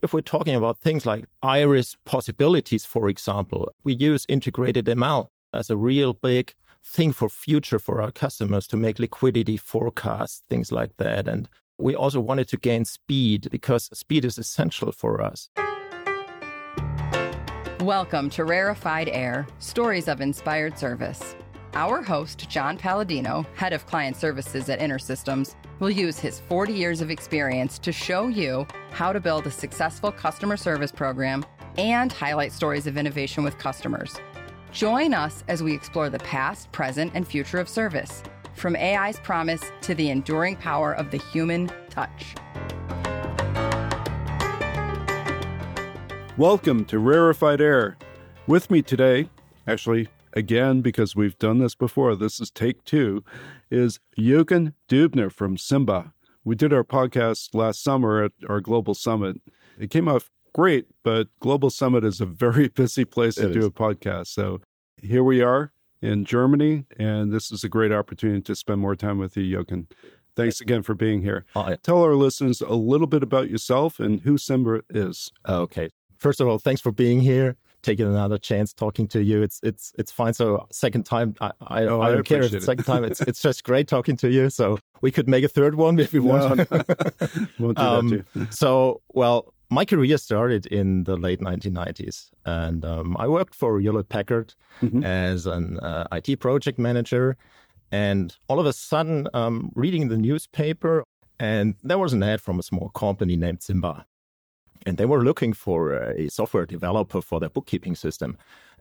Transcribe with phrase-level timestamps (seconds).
[0.00, 5.70] If we're talking about things like iris possibilities, for example, we use integrated ML as
[5.70, 10.96] a real big thing for future for our customers to make liquidity forecasts, things like
[10.98, 11.26] that.
[11.26, 11.48] And
[11.78, 15.48] we also wanted to gain speed because speed is essential for us.
[17.80, 21.34] Welcome to Rarefied Air Stories of Inspired Service.
[21.74, 27.00] Our host, John Paladino, head of client services at InterSystems, will use his 40 years
[27.00, 31.44] of experience to show you how to build a successful customer service program
[31.76, 34.16] and highlight stories of innovation with customers.
[34.72, 38.22] Join us as we explore the past, present, and future of service,
[38.54, 42.34] from AI's promise to the enduring power of the human touch.
[46.36, 47.96] Welcome to Rarefied Air.
[48.48, 49.28] With me today,
[49.66, 53.24] actually, again, because we've done this before, this is take two,
[53.70, 56.12] is Jochen Deubner from Simba.
[56.44, 59.40] We did our podcast last summer at our Global Summit.
[59.78, 63.60] It came off great, but Global Summit is a very busy place to it do
[63.60, 63.66] is.
[63.66, 64.28] a podcast.
[64.28, 64.60] So
[65.00, 69.18] here we are in Germany, and this is a great opportunity to spend more time
[69.18, 69.88] with you, Jochen.
[70.36, 71.44] Thanks again for being here.
[71.56, 75.32] Oh, Tell our listeners a little bit about yourself and who Simba is.
[75.48, 77.56] Okay first of all, thanks for being here,
[77.88, 79.42] taking another chance talking to you.
[79.42, 80.34] It's it's it's fine.
[80.34, 83.04] So second time, I I, oh, I don't I care if it's second time.
[83.04, 84.50] It's it's just great talking to you.
[84.50, 86.68] So we could make a third one if you want.
[87.58, 93.54] Do um, so well, my career started in the late 1990s, and um, I worked
[93.54, 95.02] for Hewlett Packard mm-hmm.
[95.04, 97.36] as an uh, IT project manager.
[97.90, 101.04] And all of a sudden, um, reading the newspaper,
[101.40, 104.04] and there was an ad from a small company named Simba
[104.86, 108.36] and they were looking for a software developer for their bookkeeping system.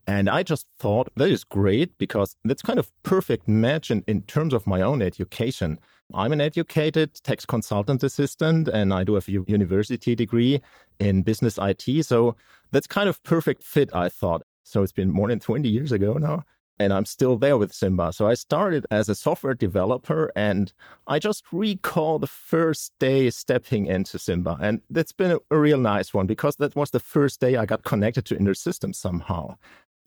[0.07, 4.21] And I just thought that is great because that's kind of perfect match in, in
[4.21, 5.79] terms of my own education.
[6.13, 10.61] I'm an educated tax consultant assistant and I do have a university degree
[10.99, 12.05] in business IT.
[12.05, 12.37] So
[12.71, 14.43] that's kind of perfect fit, I thought.
[14.63, 16.43] So it's been more than 20 years ago now
[16.79, 18.13] and I'm still there with Simba.
[18.13, 20.71] So I started as a software developer and
[21.07, 24.57] I just recall the first day stepping into Simba.
[24.61, 27.65] And that's been a, a real nice one because that was the first day I
[27.65, 29.55] got connected to InterSystems somehow.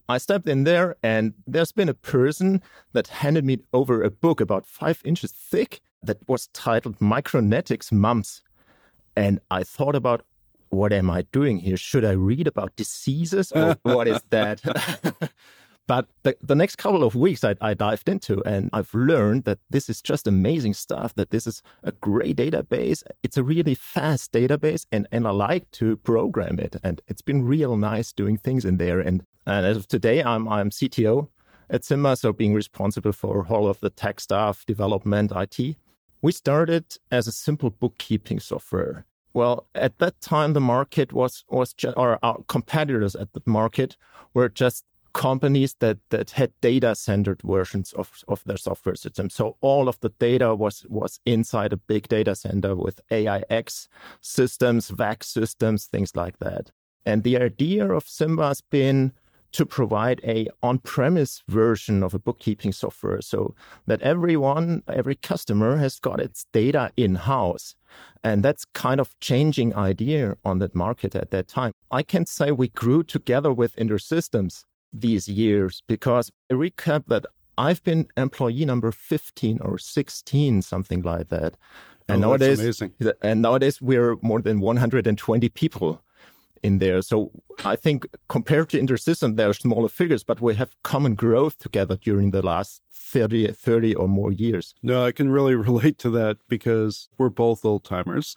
[0.09, 4.41] I stepped in there and there's been a person that handed me over a book
[4.41, 8.43] about five inches thick that was titled Micronetics Mumps.
[9.17, 10.23] And I thought about,
[10.71, 11.77] what am I doing here?
[11.77, 14.63] Should I read about diseases or what is that?
[15.91, 19.59] But the, the next couple of weeks I, I dived into and I've learned that
[19.71, 23.03] this is just amazing stuff, that this is a great database.
[23.25, 26.77] It's a really fast database and, and I like to program it.
[26.85, 29.01] And it's been real nice doing things in there.
[29.01, 31.27] And, and as of today, I'm, I'm CTO
[31.69, 35.75] at Simba, so being responsible for all of the tech stuff, development, IT.
[36.23, 39.07] We started as a simple bookkeeping software.
[39.33, 43.97] Well, at that time, the market was was just, or our competitors at the market
[44.35, 49.31] were just companies that that had data centered versions of, of their software system.
[49.31, 53.89] So all of the data was was inside a big data center with AIX
[54.21, 56.71] systems, VAX systems, things like that.
[57.07, 59.13] And the idea of Simba has been
[59.53, 63.55] to provide a on-premise version of a bookkeeping software so
[63.87, 67.75] that everyone, every customer has got its data in-house.
[68.23, 71.73] And that's kind of changing idea on that market at that time.
[71.91, 77.27] I can say we grew together with InterSystems these years because a recap that
[77.59, 81.57] I've been employee number 15 or 16, something like that.
[82.09, 82.83] And oh, nowadays,
[83.23, 86.03] and nowadays we're more than 120 people
[86.63, 87.03] in there.
[87.03, 87.31] So
[87.65, 91.97] I think compared to InterSystem, there are smaller figures, but we have common growth together
[91.97, 94.75] during the last 30, 30 or more years.
[94.83, 98.37] No, I can really relate to that because we're both old timers.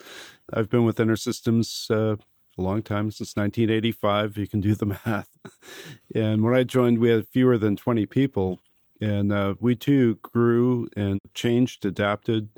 [0.52, 2.18] I've been with InterSystems uh,
[2.58, 4.38] a long time since 1985.
[4.38, 5.30] You can do the math.
[6.14, 8.60] and when I joined, we had fewer than 20 people.
[9.02, 12.50] And uh, we too grew and changed, adapted,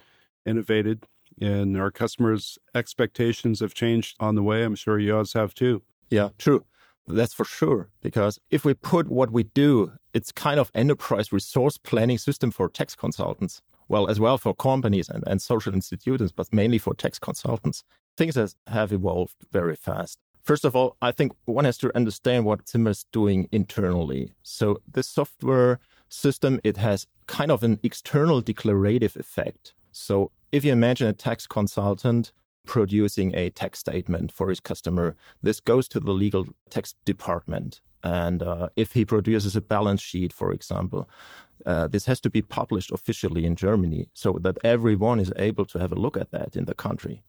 [0.45, 1.05] innovated.
[1.41, 4.63] And our customers' expectations have changed on the way.
[4.63, 5.81] I'm sure yours have too.
[6.09, 6.65] Yeah, true.
[7.07, 7.89] That's for sure.
[8.01, 12.69] Because if we put what we do, it's kind of enterprise resource planning system for
[12.69, 13.61] tax consultants.
[13.87, 17.83] Well, as well for companies and, and social institutions, but mainly for tax consultants
[18.17, 20.19] things have evolved very fast.
[20.43, 24.33] First of all, I think one has to understand what Simba is doing internally.
[24.43, 29.73] So this software system, it has kind of an external declarative effect.
[29.91, 32.31] So if you imagine a tax consultant
[32.65, 37.81] producing a tax statement for his customer, this goes to the legal tax department.
[38.03, 41.09] And uh, if he produces a balance sheet, for example,
[41.65, 45.79] uh, this has to be published officially in Germany so that everyone is able to
[45.79, 47.23] have a look at that in the country.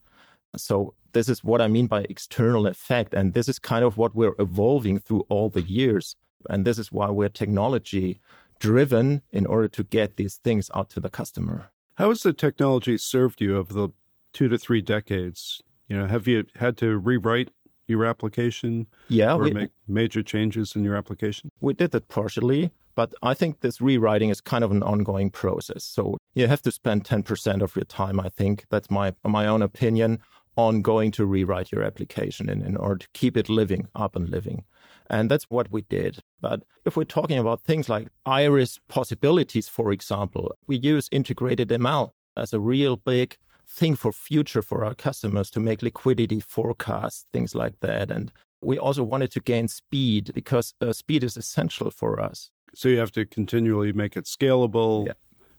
[0.56, 3.14] So this is what I mean by external effect.
[3.14, 6.14] And this is kind of what we're evolving through all the years.
[6.50, 8.20] And this is why we're technology
[8.58, 11.70] driven in order to get these things out to the customer.
[11.96, 13.88] How has the technology served you over the
[14.32, 15.62] two to three decades?
[15.88, 17.50] You know, have you had to rewrite
[17.86, 18.86] your application?
[19.08, 21.50] Yeah, or we, make major changes in your application?
[21.60, 25.84] We did that partially, but I think this rewriting is kind of an ongoing process.
[25.84, 28.66] So you have to spend 10% of your time, I think.
[28.68, 30.20] That's my my own opinion
[30.56, 34.28] on going to rewrite your application in, in order to keep it living, up and
[34.28, 34.64] living.
[35.08, 36.18] And that's what we did.
[36.40, 42.10] But if we're talking about things like iris possibilities, for example, we use integrated ML
[42.36, 43.36] as a real big
[43.68, 48.10] thing for future for our customers to make liquidity forecasts, things like that.
[48.10, 48.32] And
[48.62, 52.50] we also wanted to gain speed because uh, speed is essential for us.
[52.74, 55.12] So you have to continually make it scalable, yeah.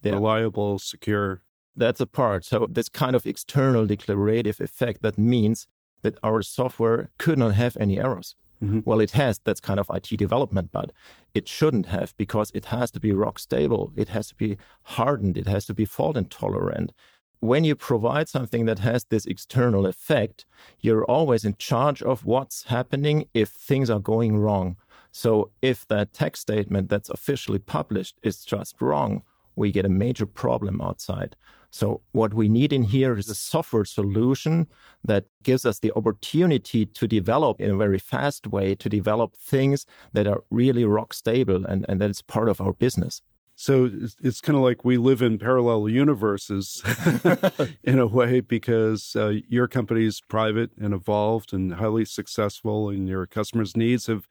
[0.04, 0.14] Yeah.
[0.14, 1.42] reliable, secure.
[1.78, 2.44] That's a part.
[2.44, 5.68] So this kind of external declarative effect that means
[6.02, 8.36] that our software could not have any errors.
[8.64, 8.80] Mm-hmm.
[8.86, 9.40] Well, it has.
[9.44, 10.92] That's kind of IT development, but
[11.34, 13.94] it shouldn't have because it has to be rock stable.
[13.96, 15.38] It has to be hardened.
[15.38, 16.92] It has to be fault intolerant
[17.40, 20.46] when you provide something that has this external effect,
[20.80, 24.76] you're always in charge of what's happening if things are going wrong.
[25.12, 29.22] So if that text statement that's officially published is just wrong,
[29.56, 31.36] we get a major problem outside.
[31.70, 34.68] So what we need in here is a software solution
[35.04, 39.86] that gives us the opportunity to develop in a very fast way, to develop things
[40.14, 43.22] that are really rock stable and, and that is part of our business.
[43.60, 46.84] So it's, it's kind of like we live in parallel universes
[47.84, 53.08] in a way because uh, your company is private and evolved and highly successful, and
[53.10, 54.28] your customers' needs have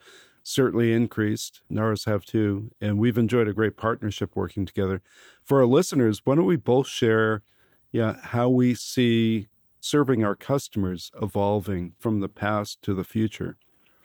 [0.47, 1.61] certainly increased.
[1.77, 2.71] Ours have too.
[2.81, 5.03] And we've enjoyed a great partnership working together.
[5.43, 7.43] For our listeners, why don't we both share
[7.91, 9.49] yeah, how we see
[9.81, 13.57] serving our customers evolving from the past to the future?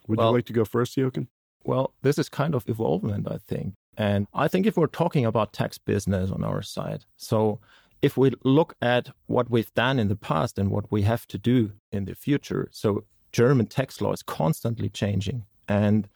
[0.08, 1.28] Would well, you like to go first, Jochen?
[1.64, 3.76] Well, this is kind of evolvement, I think.
[3.98, 7.60] And I think if we're talking about tax business on our side, so
[8.02, 11.38] if we look at what we've done in the past and what we have to
[11.38, 15.46] do in the future, so German tax law is constantly changing.
[15.72, 16.08] And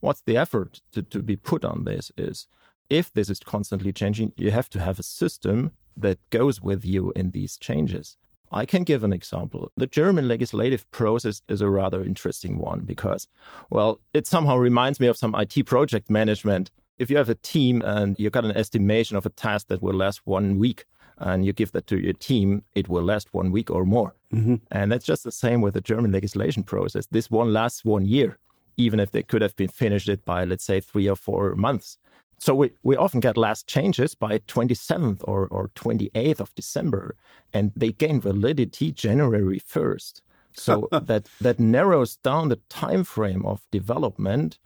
[0.00, 2.46] what's the effort to, to be put on this is
[2.88, 7.12] if this is constantly changing, you have to have a system that goes with you
[7.16, 8.16] in these changes.
[8.52, 9.70] I can give an example.
[9.76, 13.28] The German legislative process is a rather interesting one because,
[13.70, 16.70] well, it somehow reminds me of some IT project management
[17.00, 19.94] if you have a team and you got an estimation of a task that will
[19.94, 20.84] last one week
[21.16, 24.14] and you give that to your team, it will last one week or more.
[24.34, 24.56] Mm-hmm.
[24.70, 27.06] And that's just the same with the German legislation process.
[27.10, 28.38] This one lasts one year,
[28.80, 31.98] even if they could have been finished it by, let's say, three or four months.
[32.38, 37.14] So we, we often get last changes by 27th or, or 28th of December,
[37.52, 40.22] and they gain validity January 1st.
[40.54, 44.58] So that, that narrows down the time frame of development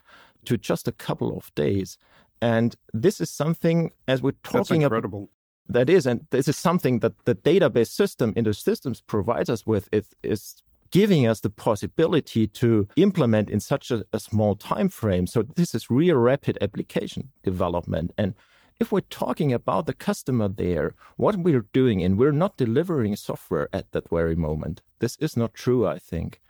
[0.45, 1.99] to just a couple of days.
[2.41, 5.31] And this is something, as we're talking That's incredible.
[5.69, 9.89] about, that is, and this is something that the database system InterSystems provides us with.
[9.91, 10.63] It is
[10.95, 15.27] giving us the possibility to implement in such a, a small time frame.
[15.27, 18.13] So this is real rapid application development.
[18.17, 18.35] And
[18.79, 23.69] if we're talking about the customer there, what we're doing, and we're not delivering software
[23.73, 24.83] at that very moment.
[25.01, 26.41] This is not true, I think.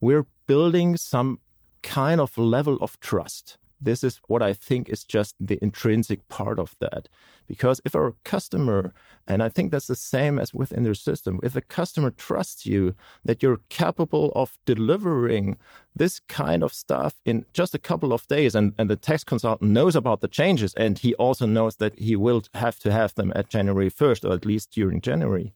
[0.00, 1.40] We're building some
[1.82, 6.58] kind of level of trust this is what I think is just the intrinsic part
[6.58, 7.08] of that.
[7.46, 8.92] Because if our customer,
[9.26, 12.94] and I think that's the same as with InterSystems, if a customer trusts you
[13.24, 15.56] that you're capable of delivering
[15.96, 19.70] this kind of stuff in just a couple of days, and, and the tax consultant
[19.70, 23.32] knows about the changes, and he also knows that he will have to have them
[23.34, 25.52] at January 1st, or at least during January.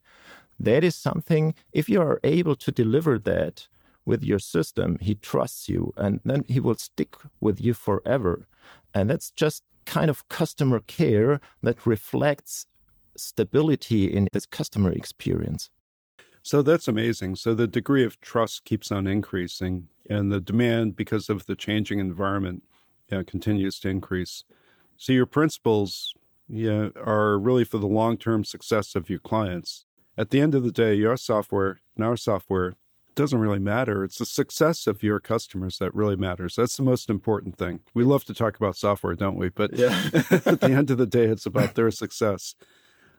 [0.59, 3.67] That is something, if you are able to deliver that,
[4.05, 8.47] with your system, he trusts you and then he will stick with you forever.
[8.93, 12.67] And that's just kind of customer care that reflects
[13.17, 15.69] stability in this customer experience.
[16.43, 17.37] So that's amazing.
[17.37, 21.99] So the degree of trust keeps on increasing, and the demand, because of the changing
[21.99, 22.63] environment,
[23.09, 24.43] continues to increase.
[24.97, 26.13] So your principles
[26.47, 29.85] yeah, are really for the long term success of your clients.
[30.17, 32.75] At the end of the day, your software and our software
[33.15, 34.03] doesn't really matter.
[34.03, 36.55] It's the success of your customers that really matters.
[36.55, 37.79] That's the most important thing.
[37.93, 39.49] We love to talk about software, don't we?
[39.49, 40.09] But yeah.
[40.13, 42.55] at the end of the day, it's about their success.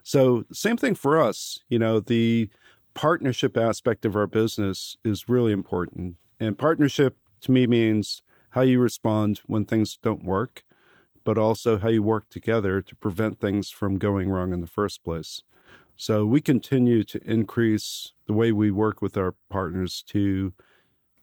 [0.02, 1.60] So, same thing for us.
[1.68, 2.48] You know, the
[2.94, 6.16] partnership aspect of our business is really important.
[6.38, 10.64] And partnership to me means how you respond when things don't work,
[11.24, 15.02] but also how you work together to prevent things from going wrong in the first
[15.04, 15.42] place.
[15.96, 20.52] So we continue to increase the way we work with our partners to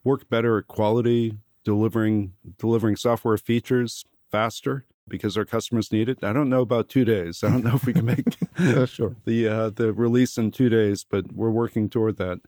[0.03, 6.23] work better at quality, delivering delivering software features faster because our customers need it.
[6.23, 7.43] I don't know about two days.
[7.43, 8.25] I don't know if we can make
[8.89, 9.15] sure.
[9.25, 12.39] the uh, the release in two days, but we're working toward that.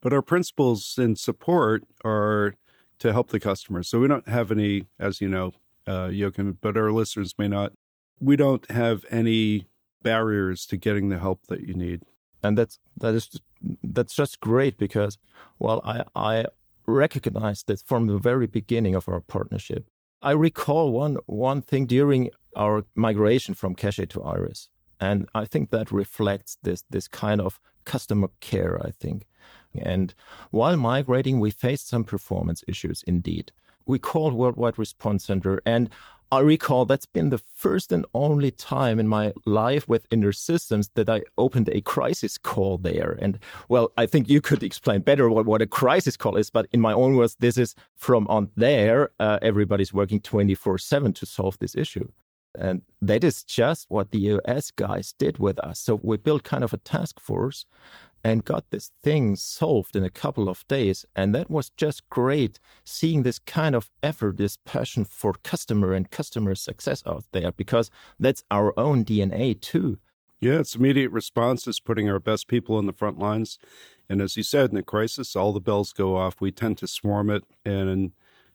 [0.00, 2.54] But our principles in support are
[2.98, 3.82] to help the customer.
[3.82, 5.52] So we don't have any, as you know,
[5.86, 7.72] uh, Jochen, but our listeners may not.
[8.20, 9.66] We don't have any
[10.10, 12.00] barriers to getting the help that you need.
[12.42, 13.26] And that's that is
[13.82, 15.18] that's just great because
[15.58, 16.34] well I I
[16.86, 19.82] recognize that from the very beginning of our partnership.
[20.30, 22.30] I recall one one thing during
[22.64, 24.68] our migration from Cache to Iris.
[25.08, 27.60] And I think that reflects this this kind of
[27.92, 29.18] customer care, I think.
[29.94, 30.14] And
[30.50, 33.46] while migrating, we faced some performance issues indeed.
[33.86, 35.90] We called Worldwide Response Center and
[36.32, 41.08] I recall that's been the first and only time in my life with InterSystems that
[41.08, 43.16] I opened a crisis call there.
[43.22, 46.66] And well, I think you could explain better what, what a crisis call is, but
[46.72, 51.26] in my own words, this is from on there, uh, everybody's working 24 7 to
[51.26, 52.08] solve this issue.
[52.58, 55.78] And that is just what the US guys did with us.
[55.78, 57.66] So we built kind of a task force
[58.26, 61.06] and got this thing solved in a couple of days.
[61.14, 66.10] And that was just great seeing this kind of effort, this passion for customer and
[66.10, 69.98] customer success out there, because that's our own DNA too.
[70.40, 73.60] Yeah, it's immediate response is putting our best people in the front lines.
[74.08, 76.40] And as you said, in a crisis, all the bells go off.
[76.40, 78.10] We tend to swarm it, and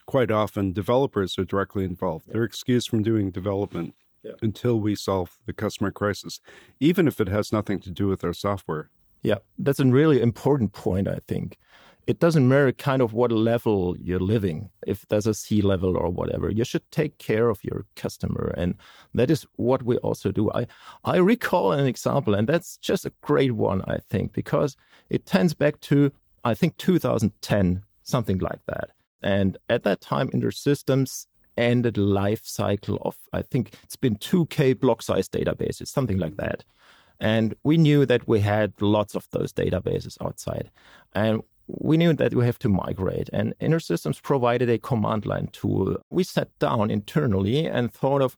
[0.06, 2.28] quite often developers are directly involved.
[2.28, 2.34] Yeah.
[2.34, 4.34] They're excused from doing development yeah.
[4.42, 6.42] until we solve the customer crisis,
[6.82, 8.90] even if it has nothing to do with our software.
[9.24, 11.58] Yeah, that's a really important point, I think.
[12.08, 16.50] It doesn't matter kind of what level you're living, if there's a C-level or whatever.
[16.50, 18.54] You should take care of your customer.
[18.58, 18.76] And
[19.14, 20.52] that is what we also do.
[20.52, 20.66] I,
[21.06, 24.76] I recall an example, and that's just a great one, I think, because
[25.10, 26.12] it tends back to,
[26.44, 28.90] I think, 2010, something like that.
[29.22, 35.04] And at that time, InterSystems ended life cycle of, I think it's been 2K block
[35.04, 36.64] size databases, something like that.
[37.22, 40.72] And we knew that we had lots of those databases outside.
[41.14, 43.30] And we knew that we have to migrate.
[43.32, 45.96] And InterSystems provided a command line tool.
[46.10, 48.36] We sat down internally and thought of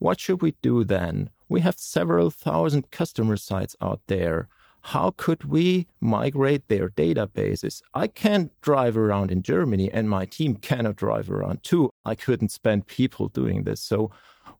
[0.00, 1.30] what should we do then?
[1.48, 4.48] We have several thousand customer sites out there.
[4.82, 7.82] How could we migrate their databases?
[7.94, 11.90] I can't drive around in Germany, and my team cannot drive around too.
[12.04, 13.80] I couldn't spend people doing this.
[13.80, 14.10] So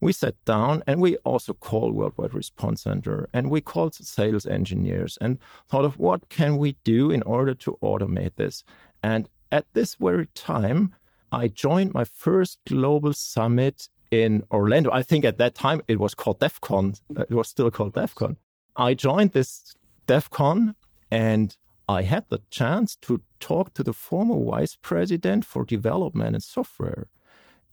[0.01, 5.19] we sat down and we also called Worldwide Response Center and we called sales engineers
[5.21, 5.39] and
[5.69, 8.65] thought of what can we do in order to automate this.
[9.03, 10.95] And at this very time,
[11.33, 14.91] I joined my first global summit in Orlando.
[14.93, 17.01] I think at that time it was called DevCon.
[17.19, 18.37] It was still called DevCon.
[18.77, 19.75] I joined this
[20.07, 20.75] DevCon
[21.11, 21.57] and
[21.89, 27.09] I had the chance to talk to the former vice president for development and software.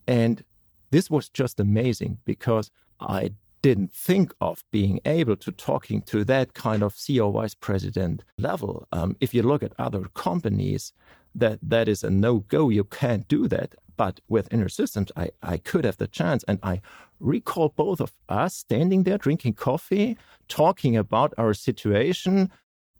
[0.07, 0.43] And
[0.95, 2.71] this was just amazing because
[3.01, 8.23] I didn't think of being able to talking to that kind of CEO vice president
[8.37, 8.87] level.
[8.93, 10.93] Um, if you look at other companies,
[11.41, 12.69] that that is a no go.
[12.69, 13.75] You can't do that.
[13.97, 16.45] But with InterSystems, I, I could have the chance.
[16.47, 16.81] And I
[17.19, 22.49] recall both of us standing there drinking coffee, talking about our situation.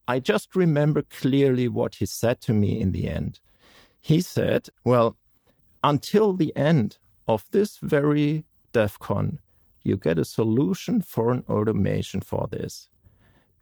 [0.05, 3.39] I just remember clearly what he said to me in the end.
[4.01, 5.15] He said, Well,
[5.81, 9.39] until the end, of this very DevCon,
[9.83, 12.89] you get a solution for an automation for this.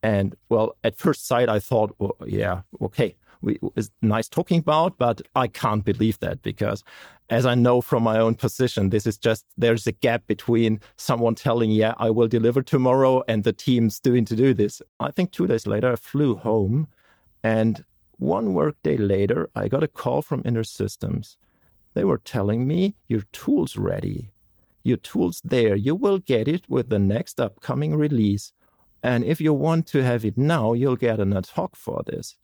[0.02, 4.98] And well, at first sight, I thought, well, yeah, okay, we, it's nice talking about,
[4.98, 6.84] but I can't believe that because,
[7.30, 11.36] as I know from my own position, this is just there's a gap between someone
[11.36, 14.82] telling, yeah, I will deliver tomorrow, and the team's doing to do this.
[15.00, 16.88] I think two days later, I flew home,
[17.44, 17.84] and
[18.18, 21.36] one workday later, I got a call from InterSystems
[21.94, 24.32] they were telling me, Your tool's ready.
[24.84, 25.76] Your tool's there.
[25.76, 28.52] You will get it with the next upcoming release.
[29.02, 32.38] And if you want to have it now, you'll get an ad hoc for this.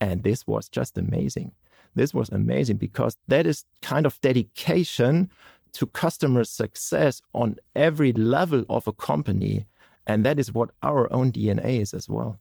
[0.00, 1.52] And this was just amazing.
[1.94, 5.30] This was amazing because that is kind of dedication
[5.74, 9.66] to customer success on every level of a company.
[10.06, 12.38] And that is what our own DNA is as well.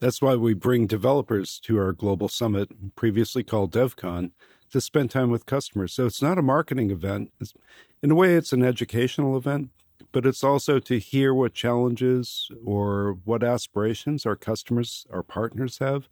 [0.00, 4.32] That's why we bring developers to our global summit, previously called DevCon,
[4.74, 5.92] to spend time with customers.
[5.92, 7.30] So it's not a marketing event.
[7.40, 7.54] It's,
[8.02, 9.70] in a way, it's an educational event,
[10.10, 16.08] but it's also to hear what challenges or what aspirations our customers, our partners have,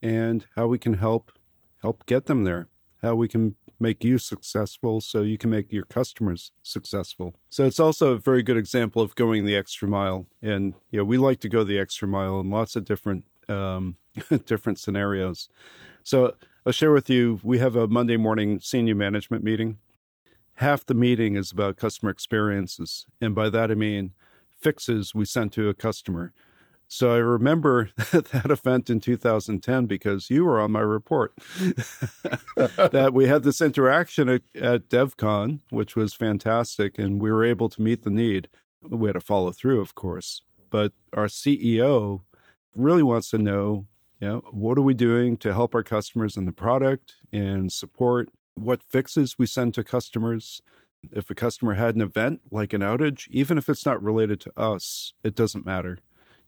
[0.00, 1.32] and how we can help
[1.82, 2.68] help get them there.
[3.02, 7.34] how we can make you successful so you can make your customers successful.
[7.50, 10.26] So it's also a very good example of going the extra mile.
[10.40, 13.96] And you know, we like to go the extra mile in lots of different um,
[14.46, 15.50] different scenarios.
[16.04, 16.34] So
[16.68, 17.40] I'll share with you.
[17.42, 19.78] We have a Monday morning senior management meeting.
[20.56, 24.12] Half the meeting is about customer experiences, and by that I mean
[24.50, 26.34] fixes we sent to a customer.
[26.86, 31.32] So I remember that event in 2010 because you were on my report
[32.58, 37.70] that we had this interaction at, at DevCon, which was fantastic, and we were able
[37.70, 38.46] to meet the need.
[38.82, 42.24] We had to follow through, of course, but our CEO
[42.76, 43.86] really wants to know,
[44.26, 48.82] know, what are we doing to help our customers in the product and support what
[48.82, 50.60] fixes we send to customers.
[51.12, 54.52] If a customer had an event like an outage, even if it's not related to
[54.58, 55.98] us, it doesn't matter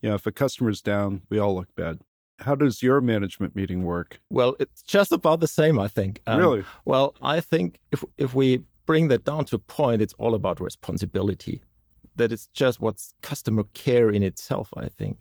[0.03, 2.01] you know, if a customer's down, we all look bad.
[2.39, 4.19] How does your management meeting work?
[4.31, 6.23] Well, it's just about the same, I think.
[6.27, 6.65] Um, really?
[6.87, 10.61] Well, I think if if we bring that down to a point, it's all about
[10.61, 11.61] responsibility.
[12.17, 15.19] That it's just what's customer care in itself, I think.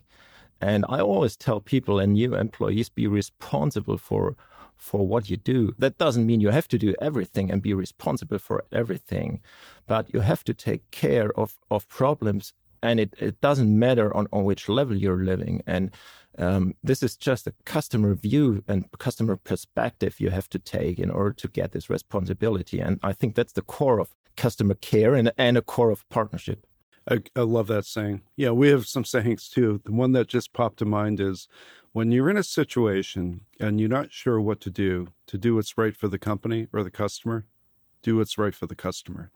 [0.62, 4.36] And I always tell people and new employees be responsible for
[4.80, 5.76] for what you do.
[5.78, 9.42] That doesn't mean you have to do everything and be responsible for everything,
[9.88, 14.28] but you have to take care of, of problems and it, it doesn't matter on,
[14.32, 15.62] on which level you're living.
[15.68, 15.92] And
[16.38, 21.10] um, this is just a customer view and customer perspective you have to take in
[21.10, 22.80] order to get this responsibility.
[22.80, 26.66] And I think that's the core of customer care and, and a core of partnership.
[27.10, 28.22] I, I love that saying.
[28.36, 29.82] Yeah, we have some sayings too.
[29.84, 31.48] The one that just popped to mind is
[31.92, 35.78] when you're in a situation and you're not sure what to do, to do what's
[35.78, 37.46] right for the company or the customer,
[38.04, 39.32] do what's right for the customer.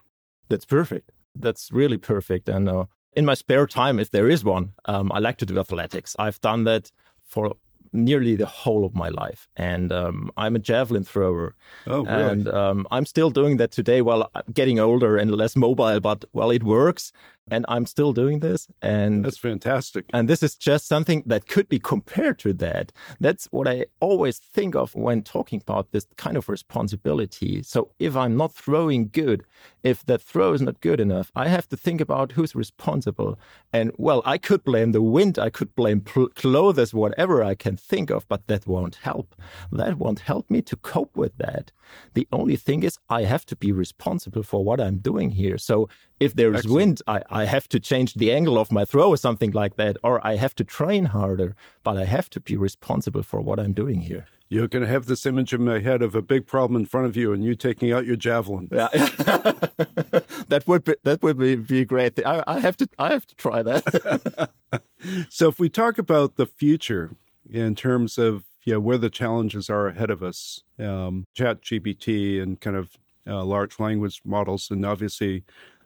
[0.50, 1.12] That's perfect.
[1.36, 2.48] That's really perfect.
[2.48, 5.60] And uh, in my spare time, if there is one, um, I like to do
[5.60, 6.16] athletics.
[6.20, 6.92] I've done that
[7.26, 7.56] for
[7.92, 9.48] nearly the whole of my life.
[9.56, 11.56] And um, I'm a javelin thrower.
[11.88, 12.32] Oh, really?
[12.32, 16.52] And um, I'm still doing that today while getting older and less mobile, but well,
[16.52, 17.12] it works
[17.50, 18.68] and I'm still doing this.
[18.82, 20.06] And that's fantastic.
[20.14, 22.92] And this is just something that could be compared to that.
[23.20, 27.64] That's what I always think of when talking about this kind of responsibility.
[27.64, 29.44] So if I'm not throwing good,
[29.84, 33.38] if that throw is not good enough, I have to think about who's responsible.
[33.72, 37.76] And well, I could blame the wind, I could blame pl- clothes, whatever I can
[37.76, 39.36] think of, but that won't help.
[39.72, 41.72] That won't help me to cope with that.
[42.14, 45.58] The only thing is, I have to be responsible for what I'm doing here.
[45.58, 49.18] So if there's wind, I, I have to change the angle of my throw or
[49.18, 53.24] something like that, or I have to train harder, but I have to be responsible
[53.24, 54.28] for what I'm doing here.
[54.50, 57.08] You're going to have this image in my head of a big problem in front
[57.08, 58.70] of you and you taking out your javelin.
[58.72, 58.88] Yeah.
[58.94, 62.24] that would be, that would be, be great.
[62.24, 64.52] I, I have to, I have to try that.
[65.30, 67.16] so if we talk about the future
[67.50, 72.76] in terms of yeah, where the challenges are ahead of us, um, ChatGPT and kind
[72.76, 72.92] of
[73.28, 75.44] uh, large language models, and obviously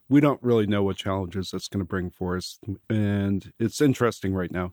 [0.10, 2.60] we don't really know what challenges that's going to bring for us.
[2.90, 4.72] And it's interesting right now.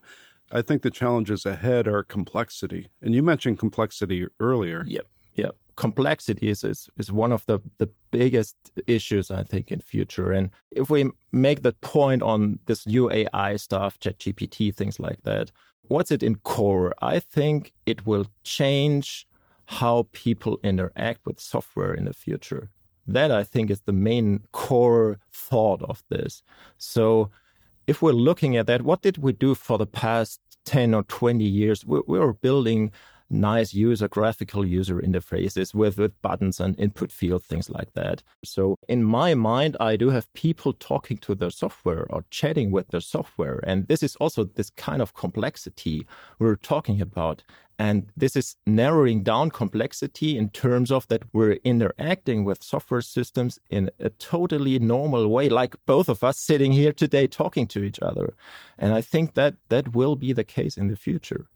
[0.51, 2.89] I think the challenges ahead are complexity.
[3.01, 4.83] And you mentioned complexity earlier.
[4.87, 5.07] Yep.
[5.35, 5.55] Yep.
[5.75, 8.55] Complexity is, is, is one of the, the biggest
[8.87, 10.31] issues, I think, in future.
[10.31, 15.51] And if we make that point on this new AI stuff, ChatGPT, things like that,
[15.87, 16.93] what's it in core?
[17.01, 19.27] I think it will change
[19.65, 22.69] how people interact with software in the future.
[23.07, 26.41] That I think is the main core thought of this.
[26.77, 27.29] So
[27.87, 31.43] if we're looking at that, what did we do for the past 10 or 20
[31.43, 31.85] years?
[31.85, 32.91] We, we were building
[33.35, 38.23] nice user graphical user interfaces with, with buttons and input field, things like that.
[38.43, 42.87] So in my mind, I do have people talking to their software or chatting with
[42.89, 43.59] their software.
[43.63, 46.05] And this is also this kind of complexity
[46.39, 47.43] we're talking about.
[47.77, 53.59] And this is narrowing down complexity in terms of that we're interacting with software systems
[53.69, 57.99] in a totally normal way, like both of us sitting here today talking to each
[58.01, 58.35] other.
[58.77, 61.47] And I think that that will be the case in the future.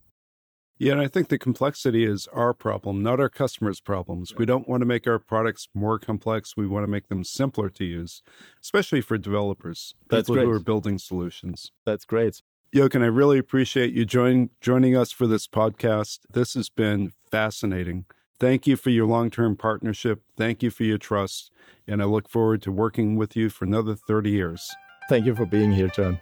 [0.80, 4.34] Yeah, and I think the complexity is our problem, not our customers' problems.
[4.38, 6.56] We don't want to make our products more complex.
[6.56, 8.24] We want to make them simpler to use,
[8.62, 10.46] especially for developers, That's people great.
[10.46, 11.74] who are building solutions.
[11.86, 12.42] That's great.
[12.74, 16.20] Jochen, I really appreciate you join, joining us for this podcast.
[16.32, 18.06] This has been fascinating.
[18.40, 20.22] Thank you for your long term partnership.
[20.38, 21.52] Thank you for your trust.
[21.88, 24.70] And I look forward to working with you for another 30 years.
[25.10, 26.20] Thank you for being here, John.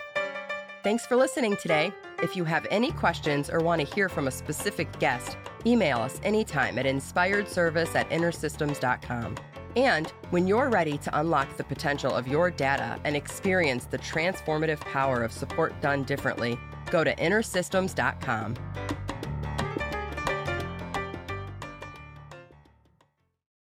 [0.83, 1.91] Thanks for listening today.
[2.21, 5.35] If you have any questions or want to hear from a specific guest,
[5.65, 9.35] email us anytime at inspiredservice at intersystems.com.
[9.75, 14.79] And when you're ready to unlock the potential of your data and experience the transformative
[14.81, 16.57] power of support done differently,
[16.89, 18.55] go to intersystems.com.